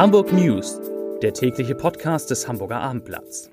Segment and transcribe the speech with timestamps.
[0.00, 0.80] Hamburg News,
[1.20, 3.50] der tägliche Podcast des Hamburger Abendblatts.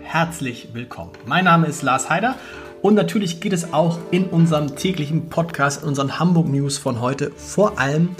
[0.00, 1.10] Herzlich willkommen.
[1.26, 2.36] Mein Name ist Lars Heider
[2.80, 7.32] und natürlich geht es auch in unserem täglichen Podcast, in unseren Hamburg News von heute
[7.32, 8.16] vor allem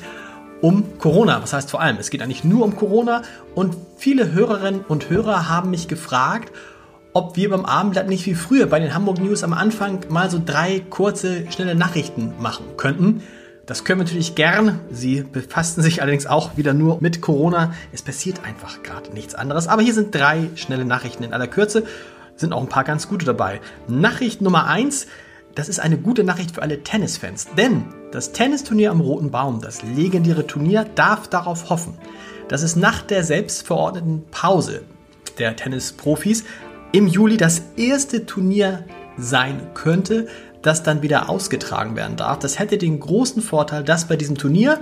[0.60, 1.42] um Corona.
[1.42, 1.96] Was heißt vor allem?
[1.96, 3.22] Es geht eigentlich nur um Corona
[3.54, 6.52] und viele Hörerinnen und Hörer haben mich gefragt,
[7.14, 10.42] ob wir beim Abendblatt nicht wie früher bei den Hamburg News am Anfang mal so
[10.44, 13.22] drei kurze, schnelle Nachrichten machen könnten.
[13.66, 14.80] Das können wir natürlich gern.
[14.90, 17.72] Sie befassten sich allerdings auch wieder nur mit Corona.
[17.92, 19.68] Es passiert einfach gerade nichts anderes.
[19.68, 21.84] Aber hier sind drei schnelle Nachrichten in aller Kürze.
[22.36, 23.60] Sind auch ein paar ganz gute dabei.
[23.86, 25.06] Nachricht Nummer eins.
[25.54, 27.46] Das ist eine gute Nachricht für alle Tennisfans.
[27.56, 31.94] Denn das Tennisturnier am Roten Baum, das legendäre Turnier, darf darauf hoffen,
[32.48, 34.82] dass es nach der selbstverordneten Pause
[35.38, 36.44] der Tennisprofis
[36.94, 38.84] im Juli das erste Turnier
[39.16, 40.28] sein könnte,
[40.62, 42.38] das dann wieder ausgetragen werden darf.
[42.38, 44.78] Das hätte den großen Vorteil, dass bei diesem Turnier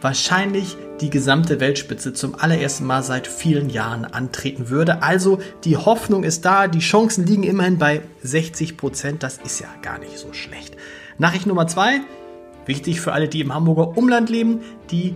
[0.00, 5.02] wahrscheinlich die gesamte Weltspitze zum allerersten Mal seit vielen Jahren antreten würde.
[5.02, 9.22] Also die Hoffnung ist da, die Chancen liegen immerhin bei 60 Prozent.
[9.22, 10.78] Das ist ja gar nicht so schlecht.
[11.18, 12.00] Nachricht Nummer zwei,
[12.64, 15.14] wichtig für alle, die im Hamburger Umland leben, die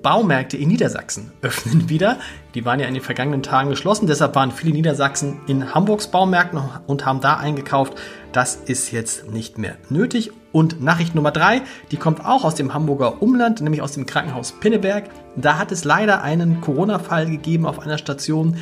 [0.00, 2.18] Baumärkte in Niedersachsen öffnen wieder.
[2.54, 6.60] Die waren ja in den vergangenen Tagen geschlossen, deshalb waren viele Niedersachsen in Hamburgs Baumärkten
[6.86, 7.94] und haben da eingekauft.
[8.32, 10.32] Das ist jetzt nicht mehr nötig.
[10.52, 14.52] Und Nachricht Nummer drei, die kommt auch aus dem Hamburger Umland, nämlich aus dem Krankenhaus
[14.52, 15.04] Pinneberg.
[15.36, 18.56] Da hat es leider einen Corona-Fall gegeben auf einer Station.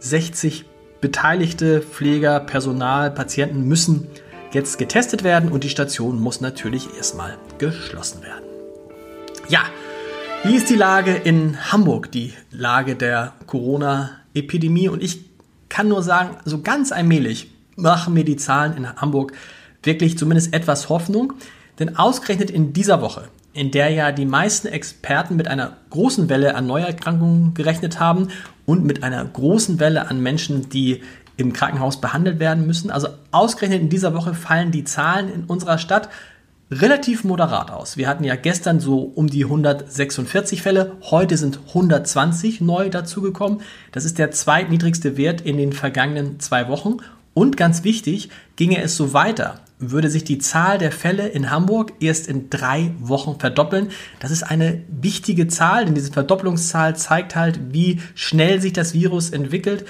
[0.00, 0.64] 60
[1.00, 4.08] beteiligte Pfleger, Personal, Patienten müssen
[4.52, 8.44] jetzt getestet werden und die Station muss natürlich erstmal geschlossen werden.
[9.48, 9.60] Ja,
[10.44, 14.88] wie ist die Lage in Hamburg, die Lage der Corona-Epidemie?
[14.88, 15.24] Und ich
[15.68, 19.32] kann nur sagen, so ganz allmählich machen mir die Zahlen in Hamburg
[19.82, 21.34] wirklich zumindest etwas Hoffnung.
[21.78, 26.54] Denn ausgerechnet in dieser Woche, in der ja die meisten Experten mit einer großen Welle
[26.54, 28.28] an Neuerkrankungen gerechnet haben
[28.64, 31.02] und mit einer großen Welle an Menschen, die
[31.36, 32.90] im Krankenhaus behandelt werden müssen.
[32.90, 36.08] Also ausgerechnet in dieser Woche fallen die Zahlen in unserer Stadt
[36.70, 37.96] relativ moderat aus.
[37.96, 43.60] Wir hatten ja gestern so um die 146 Fälle, heute sind 120 neu dazugekommen.
[43.92, 46.96] Das ist der zweitniedrigste Wert in den vergangenen zwei Wochen.
[47.34, 51.92] Und ganz wichtig, ginge es so weiter, würde sich die Zahl der Fälle in Hamburg
[52.00, 53.90] erst in drei Wochen verdoppeln.
[54.20, 59.30] Das ist eine wichtige Zahl, denn diese Verdopplungszahl zeigt halt, wie schnell sich das Virus
[59.30, 59.84] entwickelt.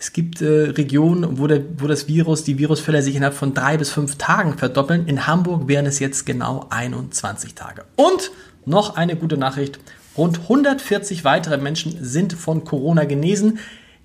[0.00, 3.76] Es gibt äh, Regionen, wo, der, wo das Virus, die Virusfälle sich innerhalb von drei
[3.76, 5.06] bis fünf Tagen verdoppeln.
[5.06, 7.84] In Hamburg wären es jetzt genau 21 Tage.
[7.96, 8.30] Und
[8.64, 9.78] noch eine gute Nachricht.
[10.16, 13.58] Rund 140 weitere Menschen sind von Corona genesen.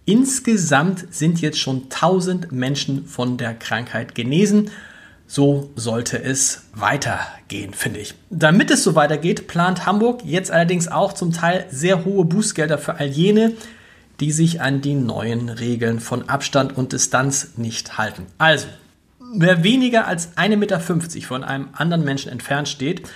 [0.03, 4.71] Insgesamt sind jetzt schon 1000 Menschen von der Krankheit genesen.
[5.27, 8.15] So sollte es weitergehen, finde ich.
[8.29, 12.95] Damit es so weitergeht, plant Hamburg jetzt allerdings auch zum Teil sehr hohe Bußgelder für
[12.99, 13.53] all jene,
[14.19, 18.25] die sich an die neuen Regeln von Abstand und Distanz nicht halten.
[18.37, 18.67] Also,
[19.35, 20.79] wer weniger als 1,50 Meter
[21.27, 23.07] von einem anderen Menschen entfernt steht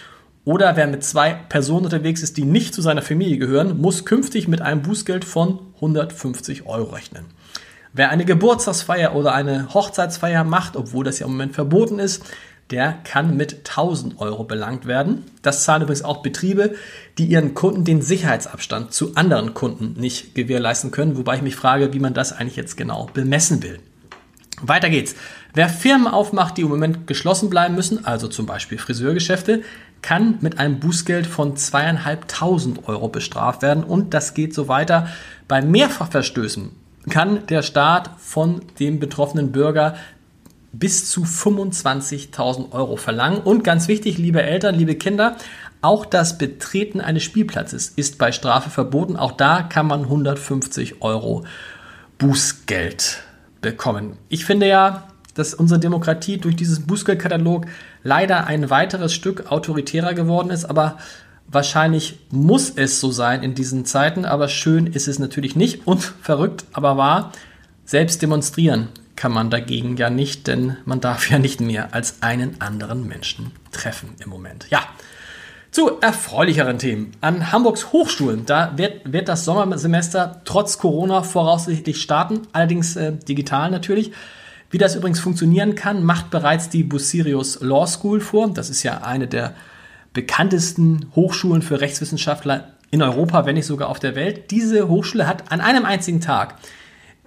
[0.46, 4.48] oder wer mit zwei Personen unterwegs ist, die nicht zu seiner Familie gehören, muss künftig
[4.48, 7.26] mit einem Bußgeld von 150 Euro rechnen.
[7.92, 12.24] Wer eine Geburtstagsfeier oder eine Hochzeitsfeier macht, obwohl das ja im Moment verboten ist,
[12.72, 15.25] der kann mit 1000 Euro belangt werden.
[15.41, 16.75] Das zahlen übrigens auch Betriebe,
[17.18, 21.94] die ihren Kunden den Sicherheitsabstand zu anderen Kunden nicht gewährleisten können, wobei ich mich frage,
[21.94, 23.80] wie man das eigentlich jetzt genau bemessen will.
[24.62, 25.16] Weiter geht's.
[25.53, 29.63] Wer Firmen aufmacht, die im Moment geschlossen bleiben müssen, also zum Beispiel Friseurgeschäfte,
[30.01, 35.07] kann mit einem Bußgeld von zweieinhalbtausend Euro bestraft werden und das geht so weiter.
[35.47, 36.72] Bei Mehrfachverstößen
[37.09, 39.96] kann der Staat von dem betroffenen Bürger
[40.72, 43.41] bis zu 25.000 Euro verlangen.
[43.41, 45.38] Und ganz wichtig, liebe Eltern, liebe Kinder,
[45.81, 49.16] auch das Betreten eines Spielplatzes ist bei Strafe verboten.
[49.16, 51.45] Auch da kann man 150 Euro
[52.18, 53.24] Bußgeld
[53.62, 54.18] bekommen.
[54.27, 57.66] Ich finde ja, dass unsere Demokratie durch dieses Bußgeldkatalog
[58.04, 60.98] leider ein weiteres Stück autoritärer geworden ist, aber
[61.48, 66.01] wahrscheinlich muss es so sein in diesen Zeiten, aber schön ist es natürlich nicht und
[66.01, 67.31] verrückt, aber wahr.
[67.86, 68.89] Selbst demonstrieren
[69.19, 73.51] kann man dagegen ja nicht, denn man darf ja nicht mehr als einen anderen Menschen
[73.74, 74.68] treffen im Moment.
[74.69, 74.80] Ja,
[75.71, 77.12] zu erfreulicheren Themen.
[77.19, 83.71] An Hamburgs Hochschulen, da wird, wird das Sommersemester trotz Corona voraussichtlich starten, allerdings äh, digital
[83.71, 84.13] natürlich.
[84.71, 88.50] Wie das übrigens funktionieren kann, macht bereits die Bucerius Law School vor.
[88.54, 89.54] Das ist ja eine der
[90.13, 94.50] bekanntesten Hochschulen für Rechtswissenschaftler in Europa, wenn nicht sogar auf der Welt.
[94.50, 96.56] Diese Hochschule hat an einem einzigen Tag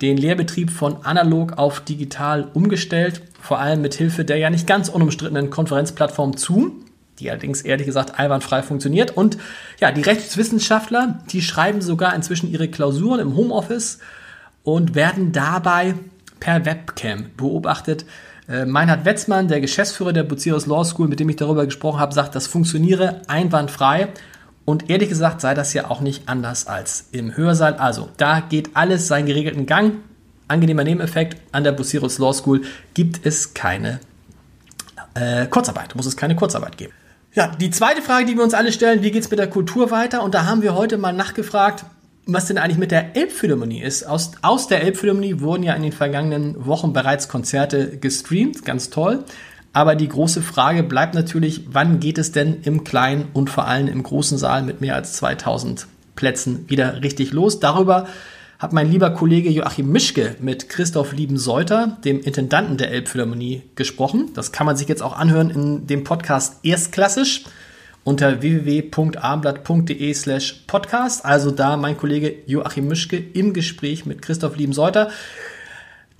[0.02, 4.88] den Lehrbetrieb von analog auf digital umgestellt, vor allem mit Hilfe der ja nicht ganz
[4.88, 6.84] unumstrittenen Konferenzplattform Zoom,
[7.20, 9.16] die allerdings ehrlich gesagt einwandfrei funktioniert.
[9.16, 9.38] Und
[9.80, 14.00] ja, die Rechtswissenschaftler, die schreiben sogar inzwischen ihre Klausuren im Homeoffice
[14.64, 15.94] und werden dabei
[16.40, 18.04] per Webcam beobachtet.
[18.48, 22.12] Äh, Meinhard Wetzmann, der Geschäftsführer der Bucerius Law School, mit dem ich darüber gesprochen habe,
[22.12, 24.08] sagt, das funktioniere einwandfrei.
[24.64, 27.74] Und ehrlich gesagt sei das ja auch nicht anders als im Hörsaal.
[27.74, 29.94] Also da geht alles seinen geregelten Gang.
[30.48, 32.62] Angenehmer Nebeneffekt, an der Bucerius Law School
[32.94, 34.00] gibt es keine
[35.14, 36.92] äh, Kurzarbeit, muss es keine Kurzarbeit geben.
[37.34, 39.90] Ja, die zweite Frage, die wir uns alle stellen, wie geht es mit der Kultur
[39.90, 40.22] weiter?
[40.22, 41.84] Und da haben wir heute mal nachgefragt,
[42.26, 44.04] was denn eigentlich mit der Elbphilharmonie ist.
[44.04, 49.24] Aus, aus der Elbphilharmonie wurden ja in den vergangenen Wochen bereits Konzerte gestreamt, ganz toll.
[49.72, 53.88] Aber die große Frage bleibt natürlich, wann geht es denn im kleinen und vor allem
[53.88, 57.58] im großen Saal mit mehr als 2000 Plätzen wieder richtig los?
[57.58, 58.06] Darüber
[58.58, 64.30] hat mein lieber Kollege Joachim Mischke mit Christoph Lieben-Seuter, dem Intendanten der Elbphilharmonie, gesprochen.
[64.34, 67.44] Das kann man sich jetzt auch anhören in dem Podcast Erstklassisch
[68.04, 71.24] unter www.abendblatt.de slash podcast.
[71.24, 75.10] Also da mein Kollege Joachim Mischke im Gespräch mit Christoph Lieben-Seuter.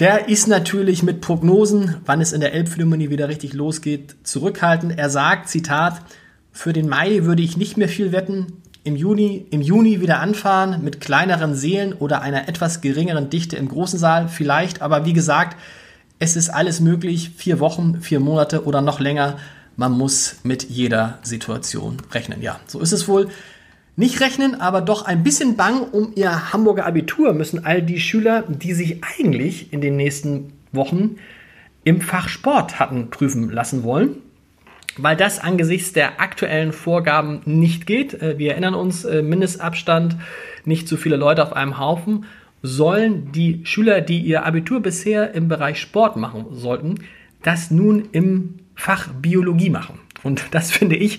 [0.03, 4.99] Der ist natürlich mit Prognosen, wann es in der Elbphilharmonie wieder richtig losgeht, zurückhaltend.
[4.99, 6.03] Er sagt, Zitat,
[6.51, 8.49] für den Mai würde ich nicht mehr viel wetten.
[8.83, 13.69] Im Juni, im Juni wieder anfahren mit kleineren Seelen oder einer etwas geringeren Dichte im
[13.69, 14.83] großen Saal vielleicht.
[14.83, 15.57] Aber wie gesagt,
[16.19, 17.31] es ist alles möglich.
[17.37, 19.37] Vier Wochen, vier Monate oder noch länger.
[19.77, 22.43] Man muss mit jeder Situation rechnen.
[22.43, 23.29] Ja, so ist es wohl.
[23.95, 28.45] Nicht rechnen, aber doch ein bisschen bang um ihr Hamburger Abitur müssen all die Schüler,
[28.49, 31.17] die sich eigentlich in den nächsten Wochen
[31.85, 34.17] im Fach Sport hatten prüfen lassen wollen,
[34.97, 38.15] weil das angesichts der aktuellen Vorgaben nicht geht.
[38.15, 40.17] Äh, wir erinnern uns, äh, Mindestabstand,
[40.65, 42.25] nicht zu viele Leute auf einem Haufen,
[42.63, 46.95] sollen die Schüler, die ihr Abitur bisher im Bereich Sport machen sollten,
[47.43, 49.99] das nun im Fach Biologie machen.
[50.23, 51.19] Und das finde ich,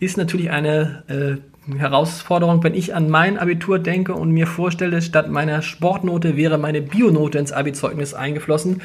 [0.00, 5.30] ist natürlich eine äh, Herausforderung, wenn ich an mein Abitur denke und mir vorstelle, statt
[5.30, 8.82] meiner Sportnote wäre meine Bionote ins Abi-Zeugnis eingeflossen.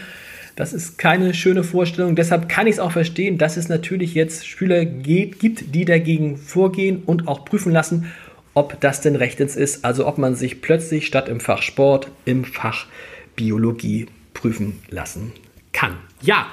[0.55, 2.15] Das ist keine schöne Vorstellung.
[2.15, 6.37] Deshalb kann ich es auch verstehen, dass es natürlich jetzt Schüler geht, gibt, die dagegen
[6.37, 8.11] vorgehen und auch prüfen lassen,
[8.53, 9.85] ob das denn rechtens ist.
[9.85, 12.87] Also ob man sich plötzlich statt im Fach Sport im Fach
[13.35, 15.31] Biologie prüfen lassen
[15.71, 15.93] kann.
[16.21, 16.47] Ja,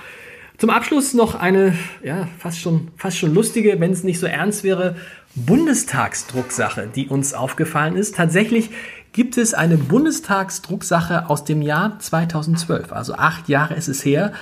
[0.59, 4.65] zum Abschluss noch eine, ja, fast schon, fast schon lustige, wenn es nicht so ernst
[4.65, 4.97] wäre,
[5.35, 8.17] Bundestagsdrucksache, die uns aufgefallen ist.
[8.17, 8.71] Tatsächlich
[9.13, 14.33] gibt es eine Bundestagsdrucksache aus dem Jahr 2012, also acht Jahre ist es her.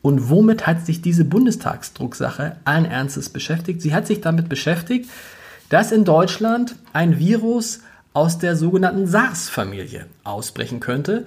[0.00, 3.80] Und womit hat sich diese Bundestagsdrucksache allen Ernstes beschäftigt?
[3.80, 5.08] Sie hat sich damit beschäftigt,
[5.70, 7.80] dass in Deutschland ein Virus
[8.12, 11.26] aus der sogenannten SARS-Familie ausbrechen könnte.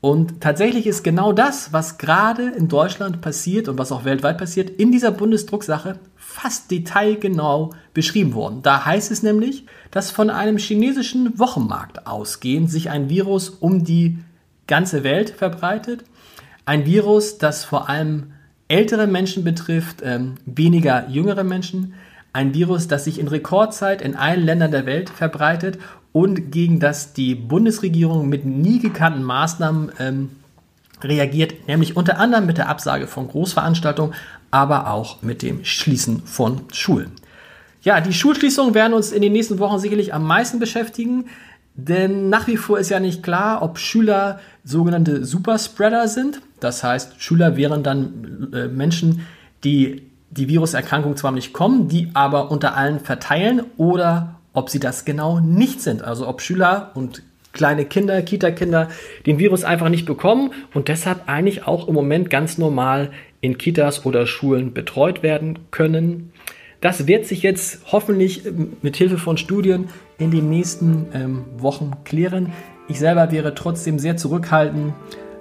[0.00, 4.70] Und tatsächlich ist genau das, was gerade in Deutschland passiert und was auch weltweit passiert,
[4.70, 8.60] in dieser Bundesdrucksache fast detailgenau beschrieben worden.
[8.62, 14.18] Da heißt es nämlich, dass von einem chinesischen Wochenmarkt ausgehend sich ein Virus um die
[14.66, 16.04] ganze Welt verbreitet.
[16.66, 18.32] Ein Virus, das vor allem
[18.68, 21.94] ältere Menschen betrifft, ähm, weniger jüngere Menschen.
[22.32, 25.78] Ein Virus, das sich in Rekordzeit in allen Ländern der Welt verbreitet
[26.16, 30.30] und gegen das die Bundesregierung mit nie gekannten Maßnahmen ähm,
[31.04, 34.14] reagiert, nämlich unter anderem mit der Absage von Großveranstaltungen,
[34.50, 37.10] aber auch mit dem Schließen von Schulen.
[37.82, 41.26] Ja, die Schulschließungen werden uns in den nächsten Wochen sicherlich am meisten beschäftigen,
[41.74, 46.40] denn nach wie vor ist ja nicht klar, ob Schüler sogenannte Superspreader sind.
[46.60, 49.26] Das heißt, Schüler wären dann äh, Menschen,
[49.64, 55.04] die die Viruserkrankung zwar nicht kommen, die aber unter allen verteilen oder ob sie das
[55.04, 56.02] genau nicht sind.
[56.02, 57.22] Also ob Schüler und
[57.52, 58.88] kleine Kinder, Kita-Kinder
[59.26, 63.10] den Virus einfach nicht bekommen und deshalb eigentlich auch im Moment ganz normal
[63.42, 66.32] in Kitas oder Schulen betreut werden können.
[66.80, 71.92] Das wird sich jetzt hoffentlich ähm, mit Hilfe von Studien in den nächsten ähm, Wochen
[72.04, 72.52] klären.
[72.88, 74.94] Ich selber wäre trotzdem sehr zurückhaltend,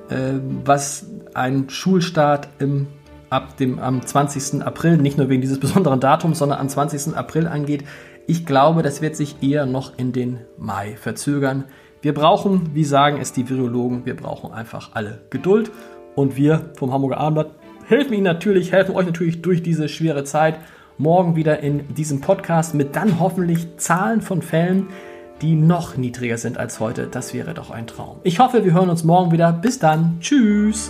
[0.09, 0.33] äh,
[0.65, 2.87] was ein Schulstart im,
[3.35, 4.63] ab dem am 20.
[4.63, 7.15] April, nicht nur wegen dieses besonderen Datums, sondern am 20.
[7.15, 7.83] April angeht.
[8.27, 11.65] Ich glaube, das wird sich eher noch in den Mai verzögern.
[12.01, 15.71] Wir brauchen, wie sagen es die Virologen, wir brauchen einfach alle Geduld.
[16.15, 17.51] Und wir vom Hamburger Abendblatt
[17.87, 20.57] helfen Ihnen natürlich, helfen euch natürlich durch diese schwere Zeit.
[20.97, 24.87] Morgen wieder in diesem Podcast mit dann hoffentlich Zahlen von Fällen,
[25.41, 27.07] die noch niedriger sind als heute.
[27.07, 28.19] Das wäre doch ein Traum.
[28.23, 29.51] Ich hoffe, wir hören uns morgen wieder.
[29.51, 30.17] Bis dann.
[30.21, 30.89] Tschüss.